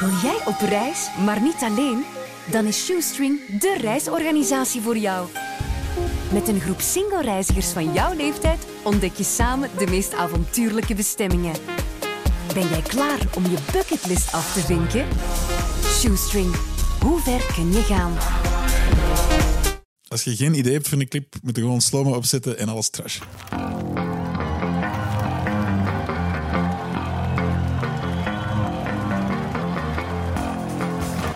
[0.00, 2.04] Wil jij op reis, maar niet alleen?
[2.50, 5.28] Dan is Shoestring de reisorganisatie voor jou.
[6.32, 11.54] Met een groep single-reizigers van jouw leeftijd ontdek je samen de meest avontuurlijke bestemmingen.
[12.54, 15.06] Ben jij klaar om je bucketlist af te vinken?
[15.84, 16.54] Shoestring,
[17.00, 18.16] hoe ver kun je gaan?
[20.08, 22.90] Als je geen idee hebt van een clip, moet je gewoon slow opzetten en alles
[22.90, 23.18] trash.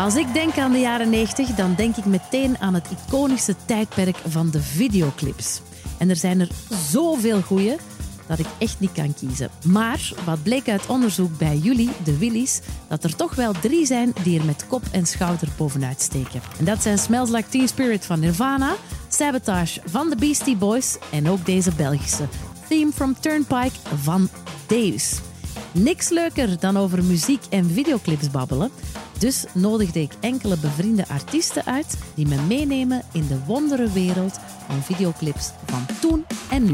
[0.00, 4.16] Als ik denk aan de jaren 90, dan denk ik meteen aan het iconische tijdperk
[4.26, 5.60] van de videoclips.
[5.98, 6.48] En er zijn er
[6.90, 7.76] zoveel goeie
[8.26, 9.50] dat ik echt niet kan kiezen.
[9.64, 14.12] Maar wat bleek uit onderzoek bij jullie, de Willies, dat er toch wel drie zijn
[14.22, 16.40] die er met kop en schouder bovenuit steken.
[16.58, 18.74] En dat zijn Smells Like Teen Spirit van Nirvana,
[19.08, 22.28] Sabotage van de Beastie Boys en ook deze Belgische
[22.68, 24.28] Theme from Turnpike van
[24.66, 25.20] Daves.
[25.72, 28.70] Niks leuker dan over muziek en videoclips babbelen.
[29.20, 34.32] Dus nodigde ik enkele bevriende artiesten uit die me meenemen in de wondere wereld
[34.66, 36.72] van videoclips van toen en nu.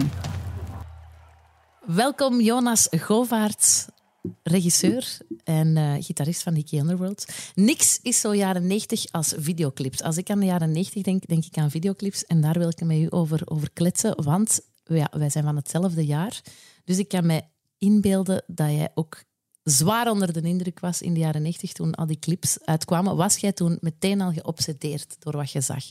[1.86, 3.86] Welkom Jonas Govaerts,
[4.42, 7.25] regisseur en uh, gitarist van Nicky Underworld.
[7.55, 10.03] Niks is zo jaren 90 als videoclips.
[10.03, 12.25] Als ik aan de jaren 90 denk, denk ik aan videoclips.
[12.25, 16.06] En daar wil ik met u over, over kletsen, want ja, wij zijn van hetzelfde
[16.06, 16.41] jaar.
[16.84, 19.25] Dus ik kan mij inbeelden dat jij ook
[19.70, 23.17] zwaar onder de indruk was in de jaren 90 toen al die clips uitkwamen.
[23.17, 25.84] Was jij toen meteen al geobsedeerd door wat je zag?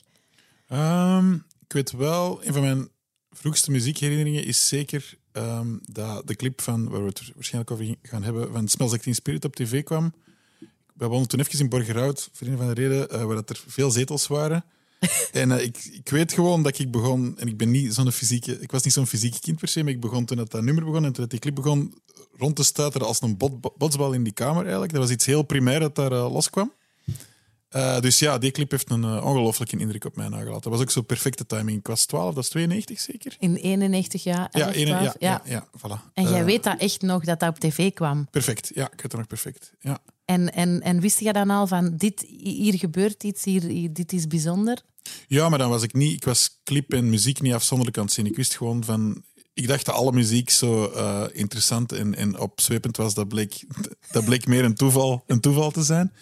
[0.70, 2.90] Um, ik weet wel, een van mijn
[3.32, 8.24] vroegste muziekherinneringen is zeker um, dat de clip van, waar we het waarschijnlijk over gaan
[8.24, 10.14] hebben, van Smells Like Teen Spirit op tv kwam.
[10.94, 13.64] We woonden toen even in Borgerhout, voor een van de reden, uh, waar dat er
[13.68, 14.66] veel zetels waren.
[15.32, 18.60] en uh, ik, ik weet gewoon dat ik begon, en ik ben niet zo'n fysieke,
[18.60, 20.86] ik was niet zo'n fysieke kind per se, maar ik begon toen dat, dat nummer
[20.86, 21.94] begon en toen dat die clip begon
[22.38, 24.92] rond te stuiteren als een bot, botsbal in die kamer eigenlijk.
[24.92, 26.72] Dat was iets heel primair dat daar uh, loskwam.
[27.76, 30.62] Uh, dus ja, die clip heeft een uh, ongelooflijke indruk op mij nagelaten.
[30.62, 31.78] Dat was ook zo perfecte timing.
[31.78, 33.36] Ik was 12, dat is 92 zeker?
[33.40, 34.48] In 91 jaar?
[34.52, 36.14] Ja, 11, ja, ja, ja, ja, voilà.
[36.14, 38.28] En jij weet dat echt nog, dat dat op tv kwam?
[38.32, 39.74] Perfect, ja, ik weet het nog perfect.
[39.80, 40.00] Ja.
[40.26, 44.28] En, en, en wist je dan al van, dit, hier gebeurt iets, hier, dit is
[44.28, 44.82] bijzonder?
[45.28, 46.14] Ja, maar dan was ik niet...
[46.14, 48.26] Ik was clip en muziek niet afzonderlijk aan het zien.
[48.26, 49.24] Ik wist gewoon van...
[49.56, 53.14] Ik dacht dat alle muziek zo uh, interessant en, en opzwepend was.
[53.14, 53.64] Dat bleek,
[54.12, 56.14] dat bleek meer een toeval, een toeval te zijn.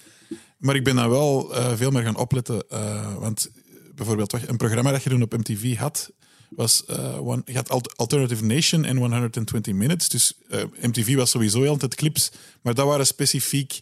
[0.58, 2.64] Maar ik ben dan wel uh, veel meer gaan opletten.
[2.72, 3.50] Uh, want
[3.96, 6.12] bijvoorbeeld een programma dat je toen op MTV had,
[6.50, 6.86] was
[7.20, 10.10] one, je had Alternative Nation en 120 Minutes.
[10.10, 10.34] Dus
[10.82, 13.82] MTV was sowieso altijd clips, maar dat waren specifiek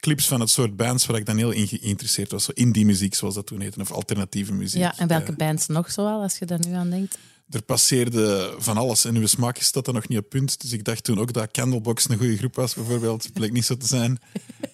[0.00, 2.44] clips van het soort bands waar ik dan heel in geïnteresseerd was.
[2.44, 4.80] Zo indie muziek, zoals dat toen heette, of alternatieve muziek.
[4.80, 7.18] Ja, en welke bands nog zoal, als je daar nu aan denkt?
[7.50, 10.60] Er passeerde van alles en uw smaak staat er nog niet op punt.
[10.60, 13.32] Dus ik dacht toen ook dat Candlebox een goede groep was, bijvoorbeeld.
[13.32, 14.18] Bleek niet zo te zijn.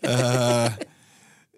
[0.00, 0.66] Uh,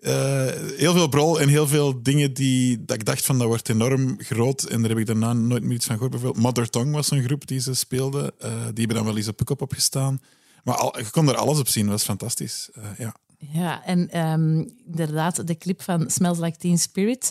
[0.00, 0.46] Uh,
[0.76, 4.16] heel veel brol en heel veel dingen die dat ik dacht van dat wordt enorm
[4.18, 4.62] groot.
[4.62, 6.12] En daar heb ik daarna nooit meer iets van gehoord.
[6.12, 8.22] Bijvoorbeeld Mother Tongue was een groep die ze speelden.
[8.24, 10.20] Uh, die hebben dan wel eens op Pukop opgestaan.
[10.64, 11.82] Maar al, je kon er alles op zien.
[11.82, 12.70] Dat was fantastisch.
[12.98, 13.14] Ja.
[13.38, 17.30] ja, en um, inderdaad, de clip van Smells Like Teen Spirit.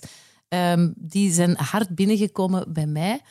[0.50, 3.22] Um, die zijn hard binnengekomen bij mij.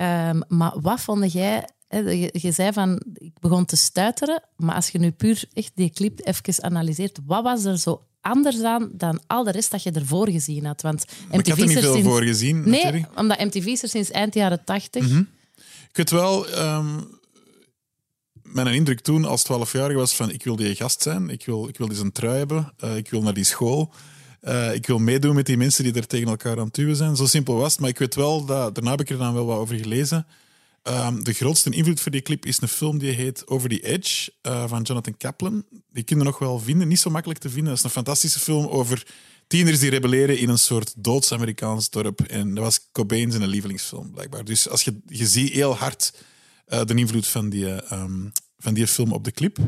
[0.00, 4.88] Um, maar wat vond jij je, je, zei van, ik begon te stuiteren, maar als
[4.88, 9.20] je nu puur echt die clip even analyseert, wat was er zo anders aan dan
[9.26, 10.82] al de rest dat je ervoor gezien had.
[10.82, 12.08] Want MTV ik had er niet veel sinds...
[12.08, 12.60] voor gezien.
[12.68, 13.18] Nee, natuurlijk.
[13.18, 15.02] omdat MTV is er sinds eind jaren tachtig.
[15.02, 15.28] Mm -hmm.
[15.88, 17.18] Ik weet wel, um,
[18.42, 21.78] mijn indruk toen als 12-jarige was van ik wil die gast zijn, ik wil, ik
[21.78, 23.92] wil die zijn trui hebben, uh, ik wil naar die school.
[24.42, 27.16] Uh, ik wil meedoen met die mensen die er tegen elkaar aan het duwen zijn.
[27.16, 27.80] Zo simpel was het.
[27.80, 30.26] Maar ik weet wel, dat, daarna heb ik er dan wel wat over gelezen.
[30.82, 34.32] Um, de grootste invloed voor die clip is een film die heet Over the Edge
[34.42, 35.64] uh, van Jonathan Kaplan.
[35.92, 37.68] Die kunnen nog wel vinden, niet zo makkelijk te vinden.
[37.68, 39.06] Dat is een fantastische film over
[39.46, 42.20] tieners die rebelleren in een soort doods-Amerikaans dorp.
[42.20, 44.44] En dat was Cobain zijn lievelingsfilm, blijkbaar.
[44.44, 46.12] Dus als je, je ziet heel hard
[46.68, 49.58] uh, de invloed van die, um, van die film op de clip.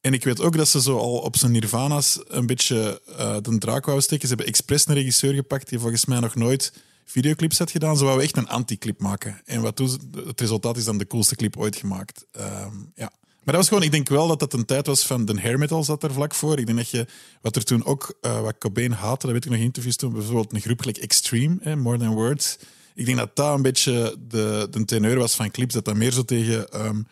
[0.00, 3.58] En ik weet ook dat ze zo al op zijn Nirvana's een beetje uh, de
[3.58, 4.28] draak wou steken.
[4.28, 6.72] Ze hebben expres een regisseur gepakt die volgens mij nog nooit
[7.04, 7.96] videoclips had gedaan.
[7.96, 9.40] Ze wouden echt een anti-clip maken.
[9.44, 12.26] En wat toen, het resultaat is dan de coolste clip ooit gemaakt.
[12.36, 13.12] Um, ja.
[13.44, 15.58] Maar dat was gewoon, ik denk wel dat dat een tijd was van de hair
[15.58, 16.58] metal zat er vlak voor.
[16.58, 17.06] Ik denk dat je,
[17.40, 20.12] wat er toen ook, uh, wat Cobain haatte, dat weet ik nog in interviews toen,
[20.12, 22.56] bijvoorbeeld een groep gelijk Extreme, More Than Words.
[22.94, 26.12] Ik denk dat dat een beetje de, de teneur was van clips, dat dat meer
[26.12, 26.86] zo tegen...
[26.86, 27.06] Um,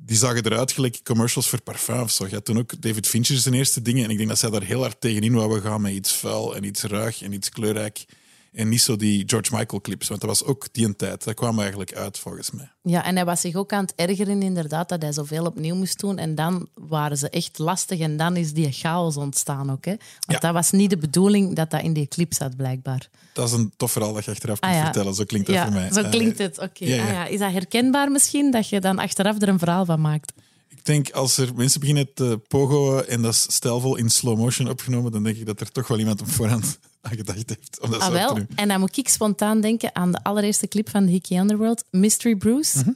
[0.00, 2.26] die zagen eruit gelijk commercials voor parfum of zo.
[2.26, 4.04] Je had toen ook David Fincher zijn eerste dingen.
[4.04, 6.64] En ik denk dat zij daar heel hard tegenin wouden gaan met iets vuil en
[6.64, 8.04] iets ruig en iets kleurrijk.
[8.52, 11.24] En niet zo die George Michael clips, want dat was ook die een tijd.
[11.24, 12.70] Dat kwam eigenlijk uit volgens mij.
[12.82, 16.00] Ja, en hij was zich ook aan het ergeren inderdaad dat hij zoveel opnieuw moest
[16.00, 16.18] doen.
[16.18, 19.84] En dan waren ze echt lastig en dan is die chaos ontstaan ook.
[19.84, 19.90] Hè?
[19.96, 20.38] Want Ja.
[20.38, 23.08] dat was niet de bedoeling dat dat in die clip zat, blijkbaar.
[23.32, 24.84] Dat is een tof verhaal dat je achteraf kunt Ah, ja.
[24.84, 25.14] vertellen.
[25.14, 25.92] Zo klinkt dat ja, voor mij.
[25.92, 26.58] zo Eh, klinkt het.
[26.58, 26.84] Oké.
[26.84, 27.26] Ah, ja.
[27.26, 30.32] Is dat herkenbaar misschien, dat je dan achteraf er een verhaal van maakt?
[30.68, 34.68] Ik denk als er mensen beginnen te pogoen en dat is stijlvol in slow motion
[34.68, 37.90] opgenomen, dan denk ik dat er toch wel iemand op voorhand aan gedacht heeft om
[37.90, 38.38] dat Ah, wel.
[38.54, 42.36] En dan moet ik spontaan denken aan de allereerste clip van The Hickey Underworld, Mystery
[42.36, 42.78] Bruce.
[42.78, 42.90] Mhm.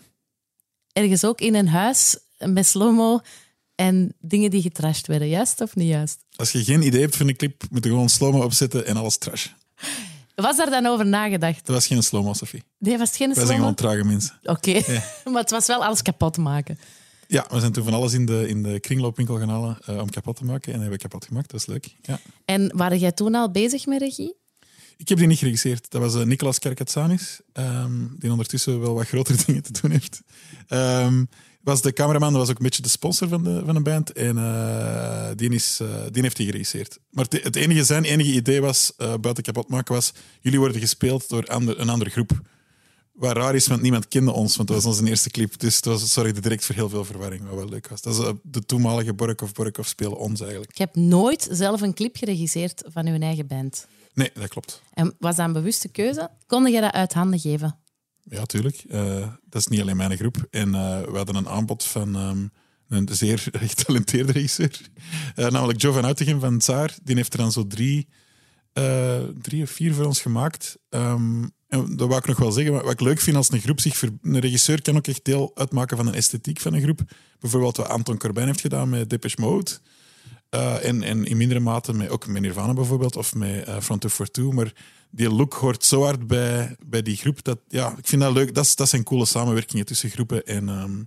[0.92, 3.20] Ergens ook in een huis met slow-mo
[3.74, 5.28] en dingen die getrashed werden.
[5.28, 6.18] Juist of niet juist?
[6.36, 9.16] Als je geen idee hebt voor een clip, moet je gewoon slow-mo opzetten en alles
[9.18, 9.46] trash.
[10.34, 11.66] Was daar dan over nagedacht?
[11.66, 12.62] Dat was geen slow-mo, Sophie.
[12.78, 13.62] Nee, was geen Wij zijn slow-mo?
[13.62, 14.38] gewoon trage mensen.
[14.42, 14.72] Oké,
[15.30, 16.78] maar het was wel alles kapot maken.
[17.26, 20.10] Ja, we zijn toen van alles in de, in de kringloopwinkel gaan halen eh, om
[20.10, 20.72] kapot te maken.
[20.72, 21.50] En hebben we kapot gemaakt.
[21.50, 21.94] Dat is leuk.
[22.02, 22.20] Ja.
[22.44, 24.34] En waren jij toen al bezig met regie?
[24.96, 25.90] Ik heb die niet geregisseerd.
[25.90, 30.20] Dat was eh, Nicolas Kerkatsanis, ehm, die ondertussen wel wat grotere dingen te doen heeft.
[30.66, 31.24] Ehm,
[31.60, 34.12] was de cameraman, dat was ook een beetje de sponsor van de, van de band.
[34.12, 35.80] En eh, die, is,
[36.10, 36.98] die heeft die geregisseerd.
[37.10, 41.28] Maar het, het enige, zijn enige idee was, buiten kapot maken, was jullie worden gespeeld
[41.28, 42.40] door ander, een andere groep.
[43.12, 45.58] Wat raar is, want niemand kende ons, want dat was onze eerste clip.
[45.58, 48.00] Dus het was, zorgde direct voor heel veel verwarring, wat wel leuk was.
[48.00, 50.76] Dat is eh, de toenmalige Borkov Borkov spelen ons eigenlijk.
[50.76, 53.86] Je hebt nooit zelf een clip geregisseerd van je eigen band.
[54.14, 54.82] Nee, dat klopt.
[54.92, 56.30] En was dat een bewuste keuze?
[56.46, 57.78] Kon je dat uit handen geven?
[58.22, 58.84] Ja, tuurlijk.
[58.88, 60.46] Eh, dat is niet alleen mijn groep.
[60.50, 62.46] En eh, we hadden een aanbod van ehm,
[62.88, 64.80] een zeer getalenteerde regisseur.
[65.34, 66.96] Namelijk Joe van Uitegem van Tsaar.
[67.02, 68.08] Die heeft er dan zo drie,
[69.42, 70.76] drie of vier voor ons gemaakt.
[70.88, 72.72] Ehm, en dat wou ik nog wel zeggen.
[72.72, 74.02] Wat ik leuk vind als een groep zich...
[74.02, 77.00] Een regisseur kan ook echt deel uitmaken van de esthetiek van een groep.
[77.40, 79.70] Bijvoorbeeld wat Anton Corbijn heeft gedaan met Depeche Mode.
[80.48, 84.00] Eh, en, en in mindere mate met, ook met Nirvana bijvoorbeeld, of met eh Front
[84.00, 84.52] 242.
[84.52, 84.72] Maar
[85.10, 87.44] die look hoort zo hard bij, bij die groep.
[87.44, 88.54] Dat, ja, ik vind dat leuk.
[88.54, 91.02] Dat, dat zijn coole samenwerkingen tussen groepen en, ehm,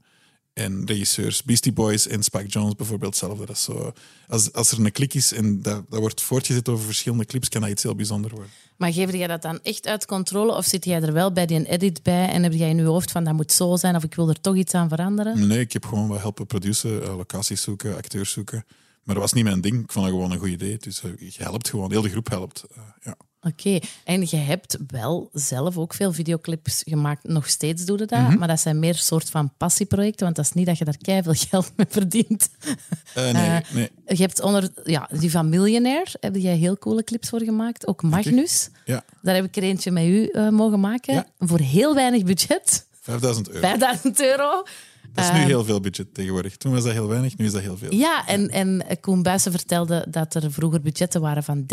[0.56, 1.44] en regisseurs.
[1.44, 3.46] Beastie Boys en Spike Jones bijvoorbeeld hetzelfde.
[3.46, 3.94] Dat is zo,
[4.28, 7.62] als, als er een klik is en dat, dat wordt voortgezet over verschillende clips, kan
[7.62, 8.50] dat iets heel bijzonder worden.
[8.78, 10.56] Maar geef jij dat dan echt uit controle?
[10.56, 13.12] Of zit jij er wel bij die edit bij en heb jij in je hoofd
[13.12, 15.48] van dat moet zo zijn of ik wil er toch iets aan veranderen?
[15.48, 18.66] Nee, ik heb gewoon wat helpen produceren, eh, locaties zoeken, acteurs zoeken.
[19.04, 19.84] Maar dat was niet mijn ding.
[19.84, 20.78] Ik vond dat gewoon een goed idee.
[20.78, 22.66] Dus eh, je helpt gewoon, heel de groep helpt.
[22.76, 23.18] Eh, ja.
[23.48, 27.24] Oké, en je hebt wel zelf ook veel videoclips gemaakt.
[27.28, 28.38] Nog steeds doe je dat, Mhm.
[28.38, 31.34] maar dat zijn meer soort van passieprojecten, want dat is niet dat je daar keiveel
[31.50, 32.50] geld mee verdient.
[33.16, 33.90] Eh, nee, Eh, nee.
[34.08, 37.88] Je hebt onder ja, die van Millionaire, heb jij heel coole clips voor gemaakt.
[37.88, 41.14] Ook Magnus, Ja, daar heb ik er eentje met u eh, mogen maken.
[41.14, 41.26] Ja.
[41.40, 43.60] Voor heel weinig budget, 5000 euro.
[43.60, 44.64] 5000 euro.
[45.16, 46.58] Dat is nu heel veel budget tegenwoordig.
[46.58, 47.94] Toen was dat heel weinig, nu is dat heel veel.
[47.94, 51.66] Ja, en, en Koen Buijsen vertelde dat er vroeger budgetten waren van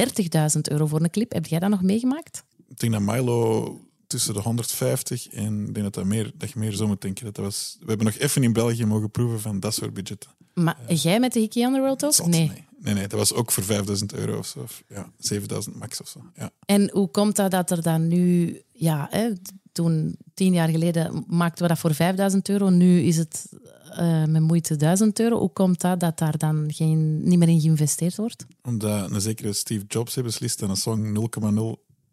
[0.54, 1.32] 30.000 euro voor een clip.
[1.32, 2.44] Heb jij dat nog meegemaakt?
[2.68, 6.58] Ik denk dat Milo tussen de 150 en ik denk dat, dat, meer, dat je
[6.58, 7.24] meer zo moet denken.
[7.24, 10.30] Dat dat was, we hebben nog even in België mogen proeven van dat soort budgetten.
[10.54, 12.12] Maar jij met de Hickey Underworld ook?
[12.12, 12.48] Zot, nee.
[12.48, 12.64] nee.
[12.78, 14.60] nee, nee, dat was ook voor 5000 euro of zo.
[14.60, 16.20] Of, ja, 7000 max of zo.
[16.36, 16.50] Ja.
[16.64, 19.32] En hoe komt dat dat er dan nu, ja, hè,
[19.72, 23.48] toen tien jaar geleden maakten we dat voor 5000 euro, nu is het
[23.96, 25.38] eh, met moeite 1000 euro.
[25.38, 28.46] Hoe komt dat dat daar dan geen, niet meer in geïnvesteerd wordt?
[28.62, 31.28] Omdat een zekere Steve Jobs heeft beslist dat een song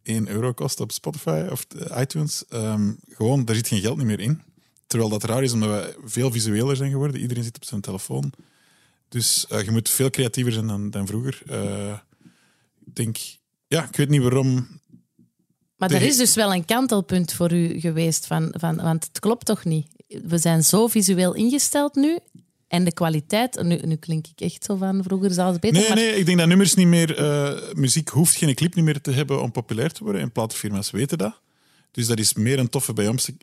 [0.04, 1.68] 0,01 euro kost op Spotify of
[1.98, 2.46] iTunes.
[2.50, 4.42] Ehm, gewoon, daar zit geen geld meer in.
[4.88, 7.22] Terwijl dat raar is, omdat we veel visueler zijn geworden.
[7.22, 8.32] Iedereen zit op zijn telefoon.
[9.10, 11.42] Dus eh, je moet veel creatiever zijn dan, dan vroeger.
[11.46, 11.98] Eh,
[12.86, 13.18] ik denk,
[13.68, 14.68] ja, ik weet niet waarom.
[15.80, 19.46] Maar er is dus wel een kantelpunt voor u geweest, van, van, want het klopt
[19.46, 19.88] toch niet?
[20.08, 22.20] We zijn zo visueel ingesteld nu.
[22.68, 25.80] En de kwaliteit, nu, nu klink ik echt zo van vroeger zal het beter.
[25.80, 27.18] Nee, maar nee, ik denk dat nummers niet meer.
[27.18, 30.22] eh, muziek hoeft geen clip niet meer te hebben om populair te worden.
[30.22, 31.40] En platenfirma's weten dat.
[31.92, 32.94] Dus dat is meer een toffe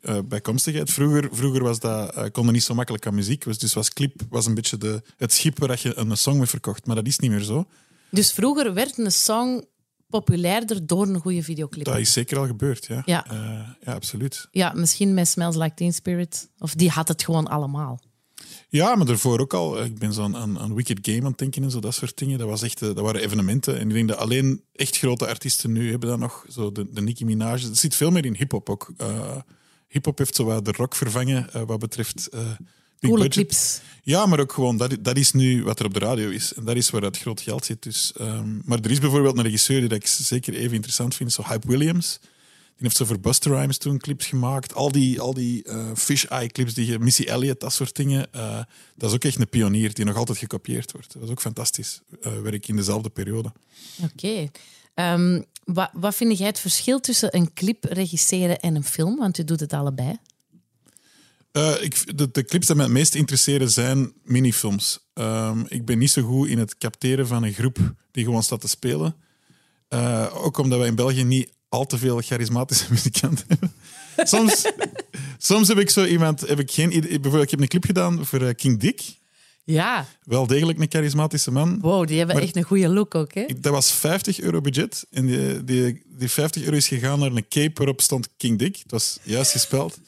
[0.02, 0.90] eh, bijkomstigheid.
[0.90, 3.44] Vroeger, vroeger was dat, eh, kon er niet zo makkelijk aan muziek.
[3.44, 6.46] Dus, dus was clip was een beetje de, het schip waar je een song mee
[6.46, 6.86] verkocht.
[6.86, 7.66] Maar dat is niet meer zo.
[8.10, 9.64] Dus vroeger werd een song
[10.08, 11.84] populairder door een goede videoclip.
[11.84, 13.02] Dat is zeker al gebeurd, ja.
[13.04, 13.26] Ja.
[13.30, 14.48] Eh, ja, absoluut.
[14.50, 16.50] Ja, misschien met Smells Like Teen Spirit.
[16.58, 18.00] Of die had het gewoon allemaal.
[18.68, 19.84] Ja, maar daarvoor ook al.
[19.84, 22.18] Ik ben zo aan, aan, aan Wicked Game aan het denken en zo, dat soort
[22.18, 22.38] dingen.
[22.38, 23.78] Dat, was echt, eh, dat waren evenementen.
[23.78, 26.46] En ik denk dat alleen echt grote artiesten nu hebben dat nog.
[26.48, 27.60] Zo de, de Nicki Minaj.
[27.60, 28.92] Het zit veel meer in hip-hop ook.
[28.96, 29.36] Eh,
[29.88, 32.28] hip-hop heeft zo wat de rock vervangen wat betreft.
[33.00, 33.80] Coole clips.
[34.02, 36.54] Ja, maar ook gewoon, dat, dat is nu wat er op de radio is.
[36.54, 37.82] En dat is waar het groot geld zit.
[37.82, 41.32] Dus, ehm, maar er is bijvoorbeeld een regisseur die dat ik zeker even interessant vind,
[41.32, 42.18] zo Hype Williams.
[42.20, 44.74] Die heeft zo voor Buster Rhymes toen clips gemaakt.
[44.74, 48.32] Al die, al die eh, Fish Eye clips, die, je- Missy Elliott, dat soort dingen.
[48.32, 48.60] eh,
[48.94, 51.12] dat is ook echt een pionier die nog altijd gekopieerd wordt.
[51.12, 52.00] Dat was ook fantastisch.
[52.22, 53.52] eh werk in dezelfde periode.
[54.02, 54.48] Oké.
[54.94, 59.16] Ehm, Wat, wat vind jij het verschil tussen een clip regisseren en een film?
[59.16, 60.16] Want je doet het allebei.
[61.56, 64.98] Eh, ik, de, de clips die mij het meest interesseren zijn minifilms.
[65.14, 67.78] Ehm, ik ben niet zo goed in het capteren van een groep
[68.10, 69.16] die gewoon staat te spelen.
[69.88, 73.72] Eh, ook omdat wij in België niet al te veel charismatische muzikanten hebben.
[74.16, 74.64] Soms,
[75.38, 77.10] soms heb ik zo iemand, heb ik geen idee.
[77.10, 79.02] Bijvoorbeeld, ik heb een clip gedaan voor eh, King Dick.
[79.64, 81.80] Ja, Wel degelijk een charismatische man.
[81.80, 83.34] wow, die hebben echt een goede look ook.
[83.34, 83.46] Hè?
[83.60, 85.06] Dat was 50 euro budget.
[85.10, 88.76] En die, die, die 50 euro is gegaan naar een cape waarop stond King Dick.
[88.76, 89.98] Het was juist gespeld.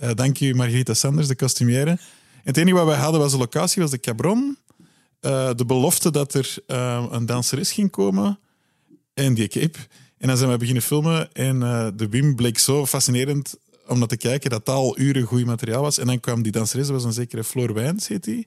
[0.00, 1.98] Eh, dank u, Margarita Sanders, de costumière.
[2.42, 4.58] Het enige wat wij hadden was de locatie, was de Cabron.
[5.20, 8.38] Eh, de belofte dat er eh, een danseres ging komen.
[9.14, 9.78] En die cape.
[10.18, 11.32] En dan zijn we beginnen filmen.
[11.32, 11.60] En
[11.96, 13.54] de Wim bleek zo fascinerend
[13.86, 15.98] om naar te kijken dat dat al uren goed materiaal was.
[15.98, 18.46] En dan kwam die danseres, dat was een zekere Floor Wijns, heet die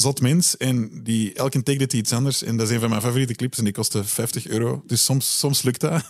[0.00, 0.56] zot mens.
[0.56, 2.42] En die, elke take deed hij iets anders.
[2.42, 4.82] En dat is een van mijn favoriete clips en die kostte 50 euro.
[4.86, 6.02] Dus soms, soms lukt dat.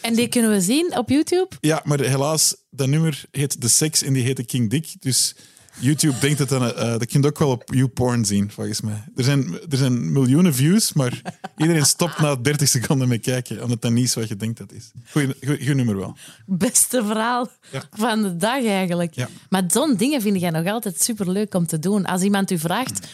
[0.00, 1.48] En die kunnen we zien op YouTube.
[1.60, 4.94] ja, maar helaas, dat nummer heet The Sex en die heette King Dick.
[5.00, 5.34] Dus
[5.80, 6.62] YouTube denkt dat dan...
[6.74, 9.04] eh, dat kun je ook wel op YouPorn zien, volgens mij.
[9.16, 11.22] Er zijn, er zijn miljoenen views, maar
[11.56, 13.62] iedereen stopt na 30 seconden met kijken.
[13.62, 14.90] Omdat dat niet is wat je denkt dat is.
[15.10, 16.16] Goeie nummer wel.
[16.46, 17.82] Beste verhaal Ja.
[17.90, 19.14] van de dag eigenlijk.
[19.14, 19.28] Ja.
[19.50, 22.04] Maar zo'n dingen vind jij nog altijd superleuk om te doen.
[22.04, 23.06] Als iemand u vraagt,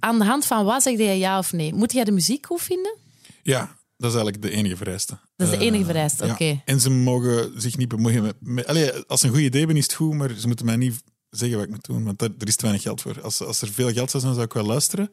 [0.00, 1.74] aan de hand van wat zeg jij ja of nee?
[1.74, 2.96] Moet jij de muziek goed vinden?
[3.42, 5.18] Ja, dat is eigenlijk de enige vereiste.
[5.36, 6.62] Dat is de Eh, enige vereiste, oké.
[6.64, 8.34] En ze mogen zich niet bemoeien met...
[8.40, 10.76] met allee, als ze een goed idee hebben, is het goed, maar ze moeten mij
[10.76, 13.22] niet zeggen wat ik moet doen, want daar, er is te weinig geld voor.
[13.22, 15.10] Als, als er veel geld zou zijn, zou ik wel luisteren.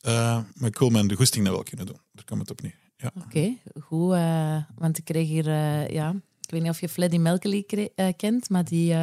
[0.00, 1.98] Eh, maar ik wil mijn de goesting wel kunnen doen.
[2.12, 2.78] Daar komt het op neer.
[2.96, 3.12] Ja.
[3.24, 4.12] Oké, goed.
[4.12, 5.44] eh, want ik kreeg hier,
[5.92, 6.10] ja,
[6.40, 8.94] ik weet niet of je Freddie eh, kent, maar die,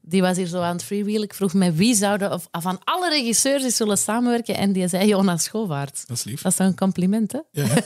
[0.00, 1.22] die was hier zo aan het freewheelen.
[1.22, 5.08] Ik vroeg mij wie zouden of, van alle regisseurs die zullen samenwerken en die zei
[5.08, 6.04] Jonas Schovaert.
[6.06, 6.42] Dat is lief.
[6.42, 7.40] Dat is een compliment, hè?
[7.50, 7.66] Ja.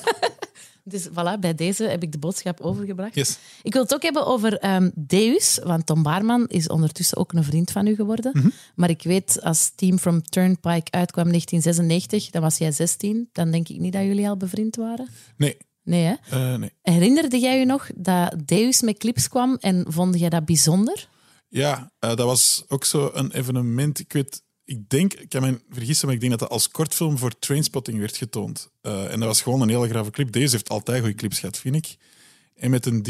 [0.86, 3.14] Dus voilà, bij deze heb ik de boodschap overgebracht.
[3.14, 3.38] Yes.
[3.62, 7.44] Ik wil het ook hebben over ehm, Deus, want Tom Baarman is ondertussen ook een
[7.44, 8.30] vriend van u geworden.
[8.34, 8.48] Mhm.
[8.74, 13.28] Maar ik weet, als Team from Turnpike uitkwam in 1996, dan was jij 16.
[13.32, 15.08] Dan denk ik niet dat jullie al bevriend waren.
[15.36, 16.14] Nee, Nee, hè?
[16.30, 16.72] eh, nee.
[16.82, 21.08] Herinnerde jij je nog dat Deus met clips kwam en vond jij dat bijzonder?
[21.54, 23.98] Ja, eh, dat was ook zo een evenement.
[23.98, 27.18] Ik weet, ik denk, ik kan me vergissen, maar ik denk dat dat als kortfilm
[27.18, 28.70] voor Trainspotting werd getoond.
[28.80, 30.32] Eh, en dat was gewoon een hele grave clip.
[30.32, 31.96] Deze heeft altijd goede clips gehad, vind ik.
[32.54, 33.06] En met een D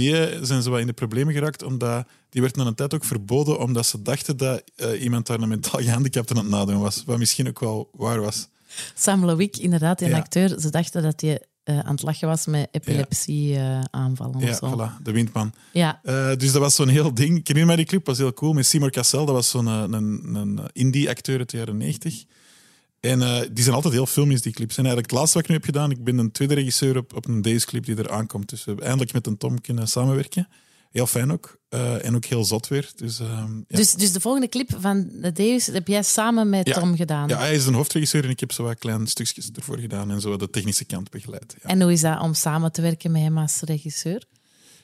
[0.46, 3.58] zijn ze wat in de problemen geraakt, omdat die werd na een tijd ook verboden,
[3.58, 7.02] omdat ze dachten dat eh, iemand daar een mentaal gehandicapte aan het nadoen was.
[7.06, 8.48] Wat misschien ook wel waar was.
[8.94, 10.16] Sam Loic, inderdaad, die Ja.
[10.16, 14.76] acteur, ze dachten dat hij eh, aan het lachen was met epilepsie-aanvallen Ja, of zo.
[14.76, 15.52] voilà, de windman.
[15.73, 17.37] Ja, Eh, dus dat was zo'n heel ding.
[17.38, 18.52] Ik herinner mij die clip, was heel cool.
[18.52, 22.25] Met Seymour Cassel, dat was zo'n eh, een, een indie-acteur uit de jaren 90.
[23.00, 24.76] En eh, die zijn altijd heel filmisch, die clips.
[24.76, 27.14] En eigenlijk het laatste wat ik nu heb gedaan, ik ben een tweede regisseur op,
[27.16, 28.49] op een Days clip die er aankomt.
[28.49, 30.49] Dus we hebben eindelijk met een Tom kunnen samenwerken.
[30.94, 31.58] Heel fijn ook.
[31.68, 32.90] Eh, en ook heel zot weer.
[32.96, 33.76] Dus, ehm, ja.
[33.76, 36.74] dus, dus de volgende clip van de Deus heb jij samen met Ja.
[36.78, 37.28] Tom gedaan.
[37.28, 40.20] ja, hij is een hoofdregisseur en ik heb zo wat kleine stukjes ervoor gedaan en
[40.20, 41.54] zo de technische kant begeleid.
[41.62, 44.24] Ja, En hoe is dat om samen te werken met hem als regisseur?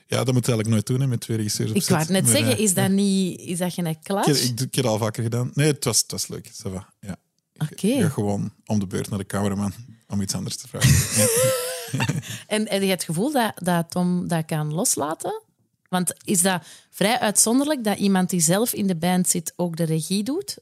[0.07, 2.09] ja dat moet je eigenlijk nooit doen hè, met twee regisseurs op Ik wou het
[2.09, 4.73] net Maar, zeggen, eh, is dat niet is dat geen ik, heb- ik, ik heb
[4.75, 5.51] het al vaker gedaan.
[5.53, 6.47] Nee, het was, het was leuk.
[6.51, 6.93] Ça va.
[6.99, 7.15] Ja.
[7.57, 8.09] Oké.
[8.09, 9.73] Gewoon om de beurt naar de cameraman
[10.07, 10.89] om iets anders te vragen.
[11.21, 12.05] Ja.
[12.47, 15.41] En heb je het gevoel dat, dat Tom dat kan loslaten?
[15.91, 19.83] Want is dat vrij uitzonderlijk dat iemand die zelf in de band zit ook de
[19.83, 20.57] regie doet?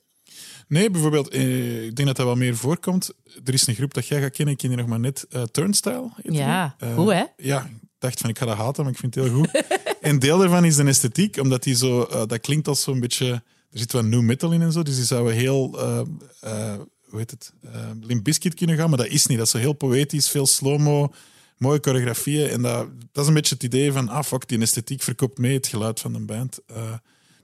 [0.68, 3.12] Nee, bijvoorbeeld, eh, ik denk dat dat wel meer voorkomt.
[3.44, 5.44] Er is een groep dat jij gaat kennen, ik ken die nog maar net, eh,
[5.44, 6.10] Turnstile.
[6.24, 7.24] Ja, Eh, goed hè?
[7.38, 9.64] Ja, ik dacht van ik ga dat haten, maar ik vind het heel goed.
[10.02, 13.28] en deel daarvan is de esthetiek, omdat die zo, eh, dat klinkt als zo'n beetje,
[13.72, 16.02] er zit wat new metal in en zo, dus die zouden heel, eh,
[16.42, 17.72] eh, hoe heet het, uh,
[18.02, 19.38] Limp Bizkit kunnen gaan, maar dat is niet.
[19.38, 21.14] Dat is zo heel poëtisch, veel slow-mo,
[21.60, 22.50] mooie choreografieën.
[22.50, 25.54] En dat, dat is een beetje het idee van, ah fuck, die esthetiek verkoopt mee
[25.54, 26.60] het geluid van de band.
[26.68, 26.94] Eh,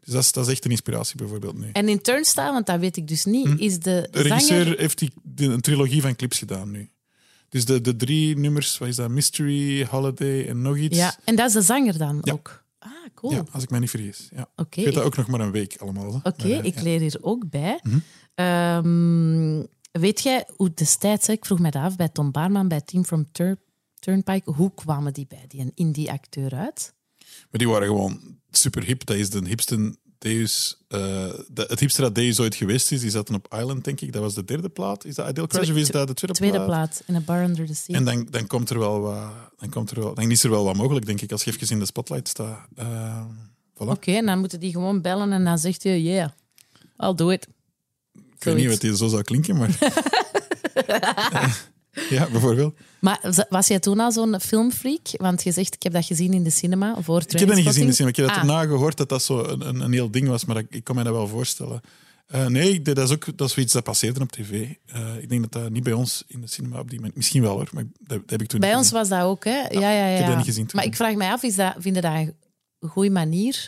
[0.02, 1.70] dus dat is, dat is echt een inspiratie bijvoorbeeld nu.
[1.74, 4.18] En in Turnstile, want dat weet ik dus niet, is de, Hm?
[4.18, 4.80] De regisseur zanger...
[4.80, 6.90] heeft die, die- een trilogie van clips gedaan nu.
[7.50, 9.10] Dus de, de drie nummers, wat is dat?
[9.10, 10.98] Mystery, Holiday en nog iets.
[10.98, 12.34] Ja, en dat is de zanger dan Ja.
[12.34, 12.64] ook.
[12.80, 13.34] Ah, cool.
[13.34, 14.30] Ja, als ik mij niet vergis.
[14.36, 14.50] Ja.
[14.56, 16.20] Oké, Ik weet dat ook nog maar een week allemaal.
[16.24, 16.82] Oké, ik ja.
[16.84, 17.80] leer hier ook bij.
[17.84, 17.98] Mhm.
[18.36, 22.82] Ehm, weet jij hoe destijds, hè, ik vroeg mij dat af bij Tom Baarman, bij
[22.82, 23.58] Team from Tur-
[24.06, 26.94] Turnpike, hoe kwamen die bij die indie-acteur uit?
[27.20, 28.20] Maar die waren gewoon
[28.52, 29.06] super hip.
[29.06, 30.78] Dat is de hipste Deus...
[30.88, 31.00] eh,
[31.48, 34.14] de, het hipste dat Deus ooit geweest is, die zaten op Island, denk ik.
[34.14, 35.06] Dat was de derde plaat.
[35.06, 36.68] Is dat Ideal Crash of is dat de tweede, Tweede plaat?
[36.68, 37.96] plaat, In a Bar Under the Sea.
[37.96, 39.32] En dan, dan komt er wel wat...
[39.58, 41.70] Dan, komt er wel, dan is er wel wat mogelijk, denk ik, als je even
[41.70, 42.68] in de spotlight staat.
[42.76, 43.26] Eh,
[43.74, 43.88] voilà.
[43.88, 46.30] Oké, en dan moeten die gewoon bellen en dan zegt je, yeah,
[46.98, 47.48] I'll do it.
[48.14, 49.78] Ik weet niet wat die zo zou klinken, maar...
[52.10, 52.76] Ja, bijvoorbeeld.
[53.00, 55.08] Maar was jij toen al zo'n filmfreak?
[55.12, 57.66] Want je zegt, ik heb dat gezien in de cinema voor Ik heb dat niet
[57.68, 58.10] gezien in de cinema.
[58.10, 58.42] Ik heb dat Ah.
[58.42, 60.96] erna gehoord dat dat zo een, een, een heel ding was, maar dat- ik kan
[60.96, 61.82] me dat wel voorstellen.
[62.28, 64.68] Eh, nee, dat is ook dat is zoiets dat passeerde op tv.
[64.86, 67.16] Eh, ik denk dat dat niet bij ons in de cinema op die moment...
[67.16, 69.00] Misschien wel hoor, maar dat, dat heb ik toen Bij niet ons gezien.
[69.10, 69.60] was dat ook, hè?
[69.60, 70.08] Ja, ja, ja.
[70.12, 70.76] ik heb dat niet gezien toen.
[70.76, 72.36] Maar ik vraag mij af, is dat, vind je dat een
[72.90, 73.68] goede manier?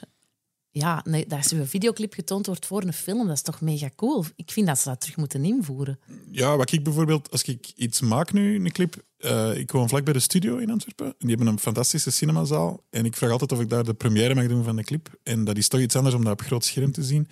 [0.78, 3.90] Ja, nee, dat als een videoclip getoond wordt voor een film, dat is toch mega
[3.96, 4.26] cool.
[4.36, 6.00] Ik vind dat ze dat terug moeten invoeren.
[6.32, 10.04] Ja, wat ik bijvoorbeeld, als ik iets maak nu, een clip, eh, ik woon vlak
[10.04, 11.06] bij de studio in Antwerpen.
[11.06, 12.84] En die hebben een fantastische cinemazaal.
[12.90, 15.20] En ik vraag altijd of ik daar de première mag doen van de clip.
[15.24, 17.28] En dat is toch iets anders om dat op groot scherm te zien.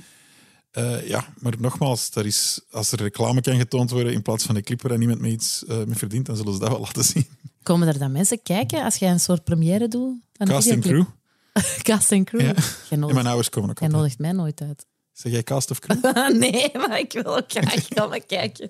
[0.71, 4.55] Eh, ja, maar nogmaals, daar is, als er reclame kan getoond worden in plaats van
[4.55, 7.03] een clip waar niemand mee iets eh, mee verdient, dan zullen ze dat wel laten
[7.03, 7.25] zien.
[7.63, 10.19] Komen er dan mensen kijken als jij een soort première doet?
[10.33, 11.05] Van een Cast en videoclip?
[11.05, 11.23] crew.
[11.81, 12.41] Cast en crew.
[12.41, 12.45] Ja.
[12.53, 14.85] Jij, En nodigt, mijn ouders komen ook jij nodigt mij nooit uit.
[15.12, 16.03] Zeg jij cast of crew?
[16.43, 18.69] nee, maar ik wil ook graag komen kijken.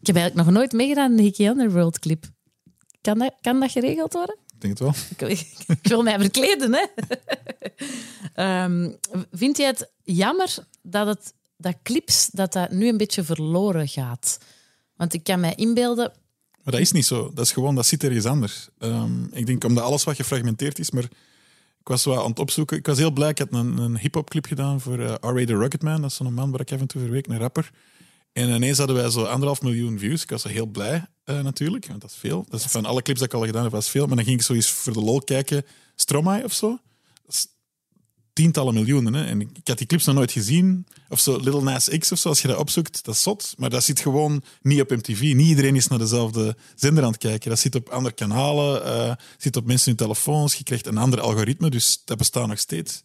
[0.00, 2.24] Ik heb eigenlijk nog nooit meegedaan in een Hickey Underworld clip.
[3.00, 4.36] Kan dat, kan dat geregeld worden?
[4.54, 4.94] Ik denk het wel.
[5.10, 6.84] Ik, wil- ik wil mij verkleden, hè.
[8.34, 8.90] Ehm,
[9.32, 14.38] vind je het jammer dat, het, dat clips dat dat nu een beetje verloren gaat?
[14.96, 16.12] Want ik kan mij inbeelden...
[16.62, 17.30] Maar dat is niet zo.
[17.34, 18.68] Dat is gewoon, dat zit ergens anders.
[18.78, 21.08] Ehm, ik denk omdat alles wat gefragmenteerd is, maar
[21.88, 22.76] ik was zo aan het opzoeken.
[22.76, 23.28] Ik was heel blij.
[23.28, 25.44] Ik had een, een hip-hop clip gedaan voor uh, R.A.
[25.44, 26.00] the Rocketman.
[26.00, 27.70] Dat is zo'n man waar ik af en toe verweek, een rapper.
[28.32, 30.22] En ineens hadden wij zo anderhalf miljoen views.
[30.22, 32.46] Ik was heel blij uh, natuurlijk, want dat is veel.
[32.48, 34.06] Dat is van alle clips dat ik al gedaan heb, was veel.
[34.06, 35.64] Maar dan ging ik zo eens voor de lol kijken,
[35.94, 36.78] Stromae of zo.
[38.38, 39.14] Tientallen miljoenen.
[39.14, 39.24] Hè?
[39.24, 40.86] En ik, ik had die clips nog nooit gezien.
[41.08, 43.54] Of zo Little Nas X of zo, als je dat opzoekt, dat is zot.
[43.56, 45.20] Maar dat zit gewoon niet op MTV.
[45.20, 47.50] Niet iedereen is naar dezelfde zender aan het kijken.
[47.50, 50.54] Dat zit op andere kanalen, uh, zit op mensen hun telefoons.
[50.54, 53.02] Je krijgt een ander algoritme, dus dat bestaat nog steeds.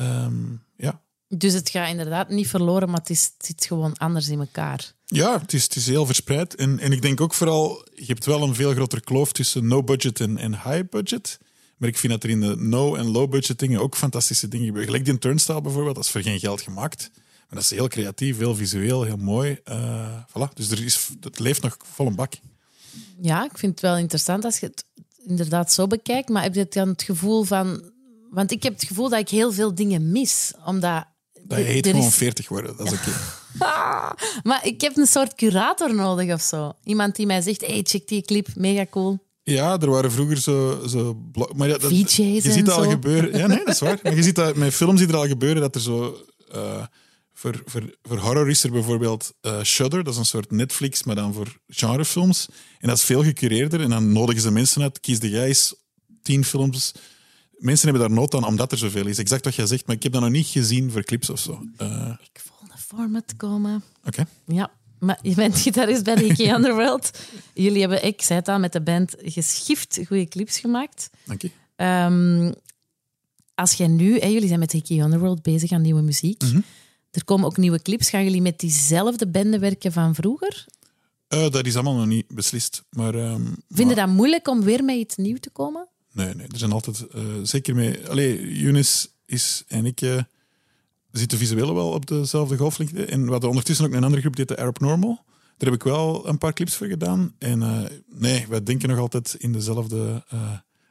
[0.00, 1.00] Um, ja.
[1.28, 4.92] Dus het gaat inderdaad niet verloren, maar het, is, het zit gewoon anders in elkaar.
[5.04, 6.54] Ja, het is, het is heel verspreid.
[6.54, 10.20] En, en ik denk ook vooral, je hebt wel een veel grotere kloof tussen no-budget
[10.20, 11.38] en, en high-budget.
[11.76, 14.90] Maar ik vind dat er in de no- en low-budget dingen ook fantastische dingen gebeuren.
[14.90, 17.10] Gelijk die Turnstile bijvoorbeeld, dat is voor geen geld gemaakt.
[17.14, 19.60] Maar dat is heel creatief, heel visueel, heel mooi.
[19.64, 20.52] Uh, voilà.
[20.54, 22.32] Dus er is, het leeft nog vol een bak.
[23.20, 24.84] Ja, ik vind het wel interessant als je het
[25.26, 26.28] inderdaad zo bekijkt.
[26.28, 27.92] Maar heb je dan het gevoel van...
[28.30, 30.52] Want ik heb het gevoel dat ik heel veel dingen mis.
[30.64, 31.04] Omdat...
[31.40, 32.14] Dat je heet gewoon is...
[32.14, 33.08] 40 worden, dat is oké.
[33.08, 34.12] Okay.
[34.42, 36.72] maar ik heb een soort curator nodig of zo.
[36.84, 39.18] Iemand die mij zegt, hey, check die clip, mega cool.
[39.44, 40.82] Ja, er waren vroeger zo...
[40.86, 43.38] zo maar ja, dat, VJ's je ziet dat al gebeuren.
[43.38, 43.98] Ja, nee, dat is waar.
[44.02, 46.24] Maar je ziet dat met films die er al gebeuren, dat er zo...
[46.54, 46.84] Uh,
[47.34, 51.14] voor, voor, voor horror is er bijvoorbeeld uh, Shudder, dat is een soort Netflix, maar
[51.14, 52.48] dan voor genrefilms.
[52.78, 53.80] En dat is veel gecureerder.
[53.80, 55.74] En dan nodigen ze mensen uit, kies de jij eens
[56.22, 56.94] tien films.
[57.58, 59.18] Mensen hebben daar nood aan, omdat er zoveel is.
[59.18, 61.62] Exact wat jij zegt, maar ik heb dat nog niet gezien voor clips of zo.
[61.82, 63.82] Uh, ik voel een format komen.
[64.04, 64.08] Oké.
[64.08, 64.56] Okay.
[64.56, 64.70] Ja,
[65.04, 67.10] maar je bent gitarist bij de Ikea Underworld.
[67.54, 71.10] Jullie hebben, ik zei het al, met de band geschift goede clips gemaakt.
[71.24, 71.50] Dank je.
[71.76, 72.54] Um,
[73.54, 76.42] als jij nu, hè, jullie zijn met de Ikea Underworld bezig aan nieuwe muziek.
[76.42, 76.64] Mm -hmm.
[77.10, 78.10] Er komen ook nieuwe clips.
[78.10, 80.66] Gaan jullie met diezelfde bende werken van vroeger?
[81.28, 82.82] Uh, dat is allemaal nog niet beslist.
[82.90, 83.94] Maar, um, Vind je maar...
[83.94, 85.88] dat moeilijk om weer met iets nieuws te komen?
[86.12, 86.46] Nee, nee.
[86.46, 88.08] Er zijn altijd uh, zeker mee.
[88.08, 90.22] Allee, Younes is en ik uh,
[91.18, 93.04] zitten visueel wel op dezelfde golflengte.
[93.04, 95.24] En we hadden ondertussen ook een andere groep die heette Arab Normal.
[95.56, 97.34] Daar heb ik wel een paar clips voor gedaan.
[97.38, 97.78] En uh,
[98.10, 100.22] nee, wij denken nog altijd in dezelfde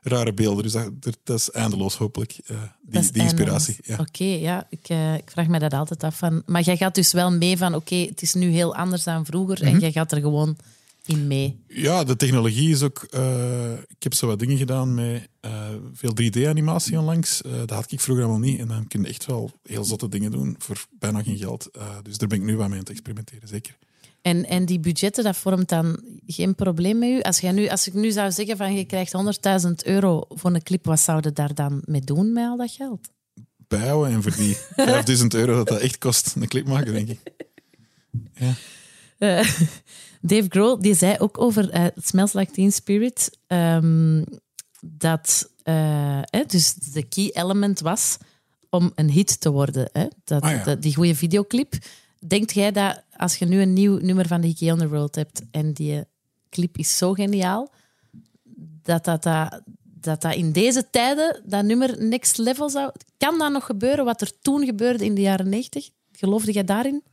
[0.04, 0.64] rare beelden.
[0.64, 3.76] Dus dat, dat is eindeloos, hopelijk, uh, die, die inspiratie.
[3.84, 3.94] Ja.
[3.94, 6.18] Oké, okay, ja, ik, uh, ik, vraag me dat altijd af.
[6.18, 9.04] Van, maar jij gaat dus wel mee van, oké, okay, het is nu heel anders
[9.04, 9.74] dan vroeger mm -hmm.
[9.74, 10.58] en jij gaat er gewoon
[11.06, 11.64] in mee.
[11.68, 13.08] Ja, de technologie is ook...
[13.12, 15.30] Uh, ik heb zo wat dingen gedaan met
[15.94, 17.42] veel 3D-animatie onlangs.
[17.42, 18.60] dat had ik vroeger allemaal niet.
[18.60, 21.70] En dan kun je echt wel heel zotte dingen doen voor bijna geen geld.
[22.04, 23.78] dus daar ben ik nu wel mee aan het experimenteren, zeker.
[24.24, 27.22] En, en die budgetten, dat vormt dan geen probleem met u?
[27.22, 29.14] Als, jij nu, als ik nu zou zeggen van je krijgt
[29.66, 32.72] 100.000 euro voor een clip, wat zou je daar dan mee doen met al dat
[32.72, 33.10] geld?
[33.68, 37.20] Bijhouden en voor die 5000 euro dat dat echt kost, een clip maken, denk ik.
[38.34, 38.54] Ja.
[40.26, 44.26] Dave Grohl die zei ook over uh, Smells Like Teen Spirit um,
[44.82, 48.18] dat uh, hè, dus de key element was
[48.70, 49.90] om een hit te worden.
[49.92, 50.06] Hè?
[50.24, 50.64] Dat, ah, ja.
[50.64, 51.74] dat, die goede videoclip.
[52.28, 55.74] Denkt jij dat als je nu een nieuw nummer van de Hickey Underworld hebt en
[55.74, 56.04] die
[56.50, 57.72] clip is zo geniaal,
[58.84, 62.92] dat dat, dat, dat, dat in deze tijden dat nummer next level zou...
[63.18, 65.90] Kan dat nog gebeuren wat er toen gebeurde in de jaren 90?
[66.12, 67.04] Geloofde jij daarin?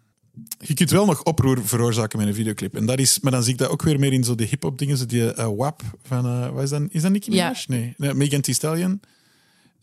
[0.58, 2.74] Je kunt wel nog oproer veroorzaken met een videoclip.
[2.76, 4.78] En dat is, maar dan zie ik dat ook weer meer in zo de hip-hop
[4.78, 4.96] dingen.
[4.96, 6.26] Zo die uh, WAP van.
[6.26, 6.82] Uh, wat is dat?
[6.90, 7.46] Is dat Nicki Minaj?
[7.48, 7.56] Ja.
[7.66, 7.94] Nee.
[7.96, 8.14] nee.
[8.14, 9.00] Megan Thee Stallion.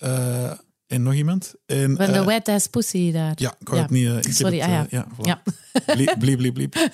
[0.03, 0.51] Uh,
[0.88, 1.53] en nog iemand.
[1.65, 3.33] En, Van de eh, Wet Ass Pussy daar.
[3.36, 4.07] Ja, ik wou het niet...
[4.07, 4.86] eh, ik Sorry, het, ah ja.
[4.86, 5.21] eh, ja, voilà.
[5.21, 5.41] Ja.
[6.19, 6.75] Bliep, bliep.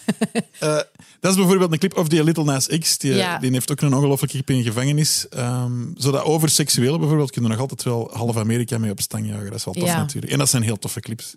[0.59, 0.75] Eh,
[1.19, 2.97] dat is bijvoorbeeld een clip of die Little Nas X.
[2.97, 3.37] Die, Ja.
[3.39, 5.27] die heeft ook een ongelooflijke clip in gevangenis.
[5.29, 9.45] Ehm zodat over seksuele bijvoorbeeld kunnen nog altijd wel half Amerika mee op stang jagen.
[9.45, 9.97] Dat is wel tof Ja.
[9.97, 10.31] natuurlijk.
[10.31, 11.35] En dat zijn heel toffe clips.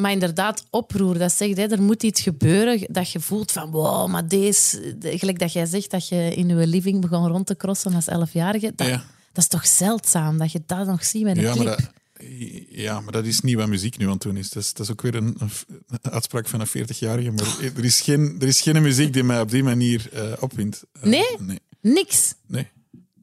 [0.00, 1.18] Maar inderdaad, oproer.
[1.18, 4.94] Dat zegt, hè, er moet iets gebeuren dat je voelt van wow, maar deze...
[4.98, 8.06] de- Gelijk dat jij zegt dat je in je living begon rond te crossen als
[8.06, 8.72] elfjarige.
[8.76, 8.96] Dat, Ja.
[9.32, 11.64] dat is toch zeldzaam dat je dat nog ziet met een Ja clip.
[11.64, 11.90] maar, dat,
[12.68, 14.50] ja, maar dat is niet wat muziek nu aan het doen is.
[14.50, 15.50] Dat is, dat is ook weer een, een
[16.12, 17.30] uitspraak van een 40-jarige.
[17.30, 20.84] Maar er is, geen, er is geen muziek die mij op die manier eh, opwindt.
[20.92, 21.36] Eh, Nee?
[21.38, 21.58] Nee.
[21.80, 22.34] Niks.
[22.46, 22.68] nee.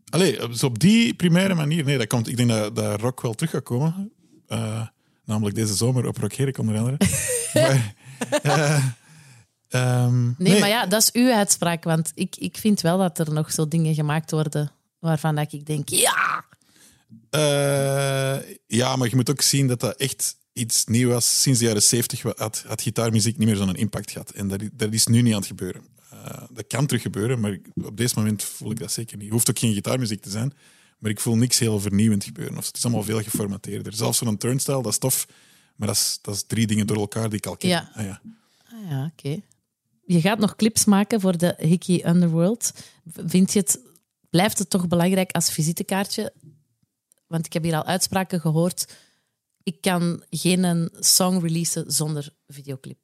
[0.09, 3.51] Allee, op die primaire manier, nee, dat komt, ik denk dat, dat rock wel terug
[3.51, 4.11] gaat komen.
[4.47, 4.87] Eh,
[5.27, 6.97] namelijk deze zomer op Rock Herk onder andere.
[7.53, 7.95] maar,
[8.41, 8.85] eh,
[9.69, 11.83] ehm, Nee, maar ja, dat is uw uitspraak.
[11.83, 15.65] Want ik, ik vind wel dat er nog zo dingen gemaakt worden waarvan dat ik
[15.65, 16.45] denk, ja,
[17.29, 18.37] Eh,
[18.67, 21.41] ja, maar je moet ook zien dat dat echt iets nieuws was.
[21.41, 24.29] Sinds de jaren 70 had, had gitaarmuziek niet meer zo'n impact gehad.
[24.29, 25.81] En dat, dat is nu niet aan het gebeuren.
[26.11, 29.25] Eh, dat kan terug gebeuren, maar op deze moment voel ik dat zeker niet.
[29.25, 30.53] Het hoeft ook geen gitaarmuziek te zijn,
[30.97, 32.57] maar ik voel niks heel vernieuwend gebeuren.
[32.57, 33.93] Of het is allemaal veel geformateerder.
[33.93, 35.27] Zelfs zo'n turnstile, dat is tof,
[35.75, 37.69] maar dat is, dat is drie dingen door elkaar die ik al ken.
[37.69, 37.91] Ja.
[37.93, 38.21] Ah, ja.
[38.71, 39.41] Ah ja, oké.
[40.05, 42.71] Je gaat nog clips maken voor de Hickey Underworld.
[43.05, 43.79] Vind je het,
[44.29, 46.33] blijft het toch belangrijk als visitekaartje?
[47.27, 48.93] Want ik heb hier al uitspraken gehoord.
[49.63, 52.97] Ik kan geen een song releasen zonder videoclip.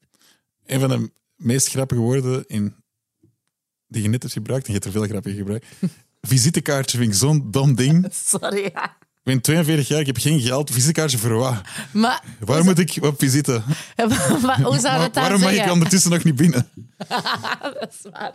[0.66, 2.76] Een van de meest grappige woorden in,
[3.88, 5.66] die je net hebt gebruikt, en je hebt er veel grappige gebruikt.
[6.28, 8.08] Visitekaartje vind ik zo'n dom ding.
[8.26, 8.84] Sorry, ja.
[9.26, 10.72] Ik ben 42 jaar, ik heb geen geld.
[10.72, 11.62] Visitekaartje voor wat?
[11.92, 13.62] Maar, Waar moet ik op visite?
[14.42, 16.68] maar hoe zou dat waarom mag ik ondertussen nog niet binnen?
[17.80, 18.32] Dat is waar.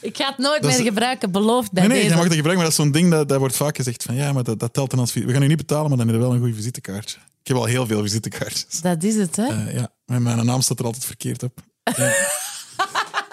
[0.00, 2.16] Ik ga het nooit Dat is- meer gebruiken, beloofd bij Nee, nee, je deze.
[2.16, 4.32] mag dat gebruiken, maar dat is zo'n ding dat, dat wordt vaak gezegd van ja,
[4.32, 5.12] maar dat, dat telt dan als.
[5.12, 7.16] We gaan u niet betalen, maar dan heb je wel een goed visitekaartje.
[7.42, 8.80] Ik heb al heel veel visitekaartjes.
[8.80, 9.46] Dat is het, hè?
[9.66, 11.58] Eh, ja, maar mijn naam staat er altijd verkeerd op.
[11.96, 12.12] Ja.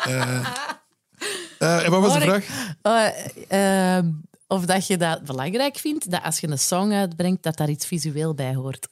[0.04, 0.48] Eh,
[1.62, 2.74] en wat was de ik- vraag?
[3.48, 4.12] Eh, ehm,
[4.48, 7.86] of dat je dat belangrijk vindt, dat als je een song uitbrengt, dat daar iets
[7.86, 8.88] visueel bij hoort.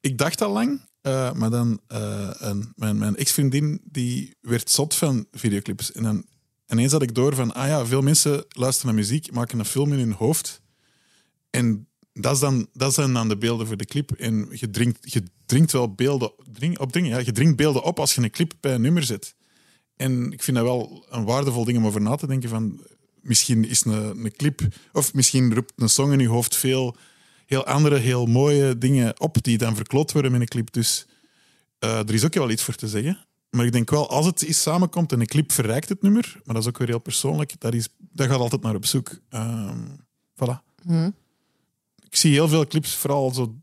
[0.00, 4.94] Ik dacht al lang, eh, maar dan eh, een, mijn, mijn ex-vriendin die werd zot
[4.94, 5.92] van videoclips.
[5.92, 6.24] En dan
[6.68, 9.92] ineens had ik door van, ah ja, veel mensen luisteren naar muziek, maken een film
[9.92, 10.60] in hun hoofd.
[11.50, 14.10] En dat, is dan, dat zijn dan de beelden voor de clip.
[14.12, 17.10] En je dringt, je dringt wel beelden drink, op dingen.
[17.10, 19.34] Ja, je dringt beelden op als je een clip bij een nummer zet.
[20.02, 22.80] En ik vind dat wel een waardevol ding om over na te denken van...
[23.20, 24.60] Misschien is een, een clip,
[24.92, 26.96] of misschien roept een song in je hoofd veel
[27.46, 30.72] heel andere, heel mooie dingen op die dan verkloot worden met een clip.
[30.72, 31.06] Dus
[31.78, 33.26] eh, er is ook wel iets voor te zeggen.
[33.50, 36.54] Maar ik denk wel, als het eens samenkomt en een clip verrijkt het nummer, maar
[36.54, 39.18] dat is ook weer heel persoonlijk, dat, is, dat gaat altijd naar op zoek.
[39.28, 39.78] Ehm
[40.34, 40.62] voilà.
[42.08, 43.54] Ik zie heel veel clips vooral zo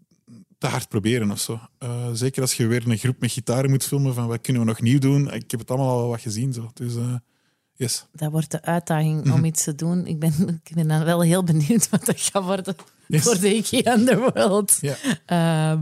[0.60, 1.60] te hard proberen of zo.
[1.78, 4.68] Eh, zeker als je weer een groep met gitaren moet filmen van wat kunnen we
[4.68, 5.34] nog nieuw doen.
[5.34, 6.54] Ik heb het allemaal al wat gezien.
[6.54, 6.70] Zo.
[6.74, 7.14] Dus eh,
[7.74, 8.06] yes.
[8.12, 9.34] Dat wordt de uitdaging Mhm.
[9.34, 10.06] om iets te doen.
[10.08, 12.76] Ik ben, ik ben dan wel heel benieuwd wat dat gaat worden
[13.08, 13.24] Yes.
[13.24, 14.78] voor de Hickey Underworld.
[14.82, 14.96] Ja.
[15.26, 15.82] Ehm,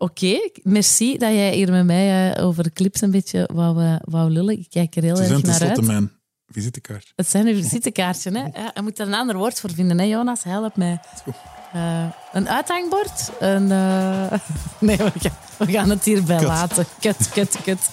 [0.00, 4.58] Oké, merci dat jij hier met mij eh, over clips een beetje wou, wou lullen.
[4.58, 5.80] Ik kijk er heel Ze erg naar uit.
[5.86, 6.12] mijn
[6.46, 7.12] visitekaart.
[7.16, 8.38] Het zijn uw visitekaartje, hè?
[8.62, 10.42] Ja, je moet er een ander woord voor vinden, hè, Jonas?
[10.42, 11.00] Help mij.
[11.72, 13.30] Eh, een uithangbord?
[13.38, 14.38] Een, eh,
[14.78, 16.46] Nee, we gaan, we gaan het hierbij Kut.
[16.46, 16.84] laten.
[17.00, 17.88] Kut, kut, kut.